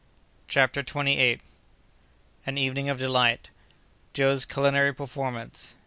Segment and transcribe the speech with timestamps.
[0.47, 1.53] CHAPTER TWENTY EIGHTH.
[2.47, 5.75] An Evening of Delight.—Joe's Culinary Performance.